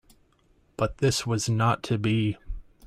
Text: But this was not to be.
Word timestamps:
But 0.77 0.97
this 0.97 1.27
was 1.27 1.47
not 1.47 1.83
to 1.83 1.99
be. 1.99 2.35